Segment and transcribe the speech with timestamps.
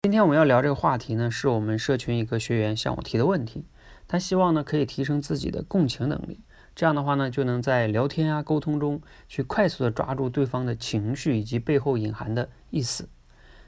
[0.00, 3.64] 今天我们要聊这个话题呢，是我们社群一个学员向我提的问题。
[4.06, 6.38] 他希望呢可以提升自己的共情能力，
[6.76, 13.08] 这样的话呢就能在聊天啊沟通中去快速的抓住对方的情绪以及背后隐含的意思。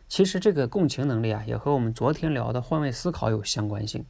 [0.06, 4.04] 其实这个共情能力啊，也和我们昨天聊的换位思考有相关性。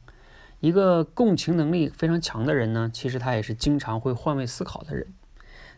[0.59, 5.11] 一个共情能力非常强的人呢，其实他也是经常会换位思考的人。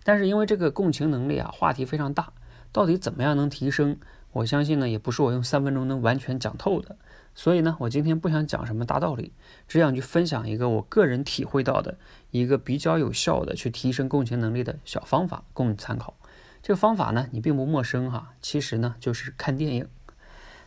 [0.04, 2.34] 但是因为这个共情能力啊，话题非常大，
[2.74, 3.98] 到底怎么样能提升？
[4.34, 6.98] 我相信呢，也不是我用三分钟能完全讲透的，
[7.36, 9.32] 所以呢，我今天不想讲什么大道理，
[9.68, 11.98] 只想去分享一个我个人体会到的
[12.32, 16.16] 一个比较有效的去提升共情能力的小方法，供你参考。
[16.64, 19.88] 这个方法呢，你并不陌生哈，其实呢就是看电影。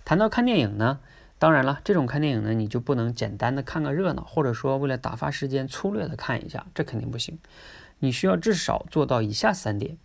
[0.04, 1.00] 谈到看电影呢，
[1.40, 7.36] 当然了，这种看电影呢，你就不能简单的看个热闹，或者说为了打发时间粗略的看一下，这肯定不行。
[7.98, 9.98] 你需要至少做到以下三点。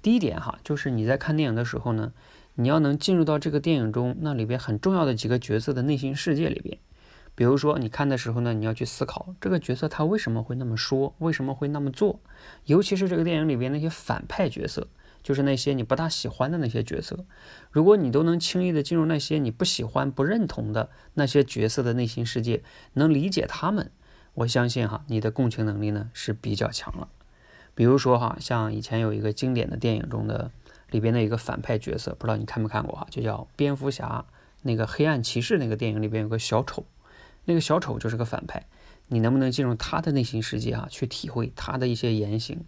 [0.00, 2.14] 第一点哈，就是你在看电影的时候呢。
[2.56, 6.78] 你要能进入到这个电影中那里边很重要的几个角色的内心世界里边，
[7.34, 12.20] 比如说你看的时候呢，你要去思考这个角色他为什么会那么说，为什么会那么做，
[12.66, 14.86] 尤其是这个电影里边那些反派角色，
[15.22, 17.24] 就是那些你不大喜欢的那些角色，
[17.72, 23.90] 如果你都能轻易的进入那些你不喜欢、不认同的那些角色的内心世界，能理解他们，
[24.34, 27.08] 我相信哈，你的共情能力呢是比较强了。
[27.74, 30.52] 比如说哈，像以前有一个经典的电影中的。
[30.94, 34.24] 里边的一个反派角色，不知道你看没看过哈，就叫蝙蝠侠
[34.62, 36.86] 那个黑暗骑士那个电影里边有个小丑，
[37.46, 38.64] 那个小丑就是个反派，
[39.08, 42.60] 你能不能进入他的内心世界啊，去体会他的一些言行，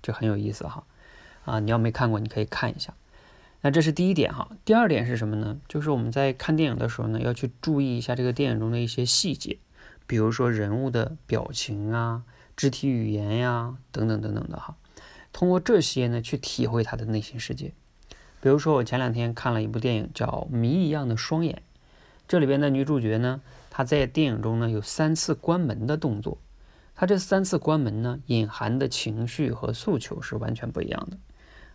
[0.00, 0.84] 这很有意思哈。
[1.44, 2.94] 啊，你要没看过，你可以看一下。
[3.60, 4.48] 那这是第一点哈。
[4.64, 5.60] 第二点是什么呢？
[5.68, 9.58] 就是我们在看电影的时候呢，要去注意一下这个电影中的一些细节，
[10.06, 12.22] 比如说人物的表情啊、
[12.56, 14.74] 肢体语言呀等等等等的哈。
[15.34, 17.72] 通过这些呢，去体会他的内心世界。
[18.40, 21.56] 比如说，我前两天看了一部电影，叫《谜一样的双眼》。
[22.28, 26.38] 这里边的女主角呢，她在电影中呢有三次关门的动作。
[26.94, 31.16] 她这三次关门呢，隐含的情绪和诉求是完全不一样的。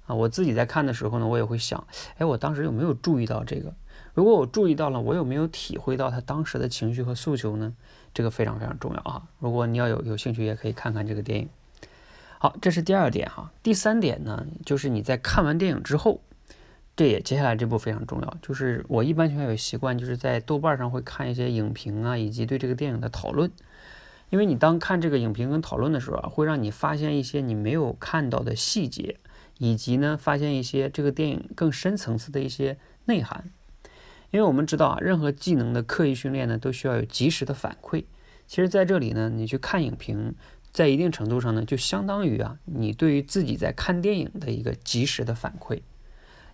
[0.05, 1.85] 啊，我自己在看的时候呢，我也会想，
[2.17, 3.73] 哎，我当时有没有注意到这个？
[4.13, 7.75] 如果我注意到了，我有没有体会到她当时的情绪和诉求呢？
[8.13, 9.27] 这个非常非常重要啊！
[9.39, 11.49] 如果你要有有兴趣，也可以看看这个电影。
[12.41, 13.51] 好，这是第二点哈。
[13.61, 16.21] 第三点呢，就是你在看完电影之后，
[16.95, 18.37] 这也接下来这步非常重要。
[18.41, 23.51] 就是我一般情况下有习惯，就是在豆瓣上会看一些影评啊，以及对这个电影的讨论。
[24.29, 29.17] 因为你当看这个影评跟讨论的时候啊，会让你发现一些你没有看到的细节，
[29.57, 33.51] 以及呢，发现一些这个电影更深层次的一些内涵。
[34.31, 38.05] 因为我们知道啊，任何技能的刻意训练呢，都需要有及时的反馈。
[38.47, 40.35] 其实在这里呢，你去看影评。
[40.71, 45.81] 在一定程度上呢，就相当于啊，你对于自己在看电影的一个及时的反馈，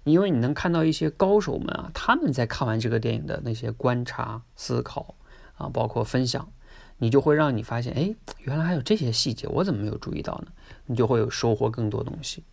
[0.03, 5.15] 因为你能看到一些高手们啊，他们在看完这个电影的那些观察、思考
[5.57, 6.49] 啊，包括分享，
[6.97, 10.51] 你就会让你发现，哎，原来还有这些细节，我怎么没有注意到呢？
[10.85, 12.43] 你就会有收获更多东西。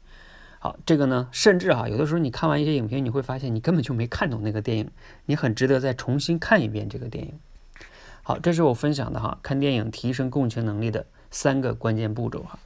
[0.59, 4.91] 好，这个呢，甚至哈，有的时候你看完一些影评，你会发现你根本就没看懂那个电影，
[5.27, 7.39] 你很值得再重新看一遍这个电影。
[8.23, 11.07] 好，这是我分享的哈，看电影提升共情能力的。
[11.33, 12.61] 三个关键步骤哈，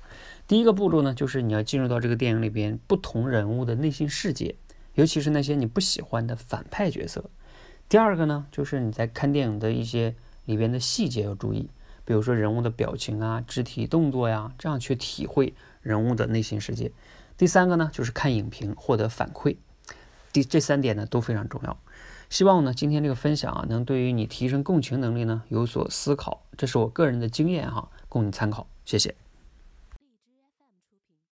[0.46, 4.56] 第一个步骤呢，就是你要进入到这个电影里边不同人物的内心世界，
[4.94, 7.30] 尤其是那些你不喜欢的反派角色。
[7.88, 11.70] 第二个呢，就是你在看电影的一些里边的细节要注意，
[12.04, 16.90] 比如说人物的表情啊、肢体动作呀，这样去体会人物的内心世界。
[17.38, 19.56] 第三个呢，就是看影评获得反馈。
[20.32, 21.78] 第这三点呢都非常重要。
[22.28, 27.88] 希望呢今天这个分享啊，能对于你提升共情能力呢有所思考，这是我个人的经验哈。
[28.16, 29.14] 供你参考，谢谢。